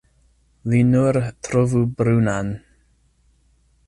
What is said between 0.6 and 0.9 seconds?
Li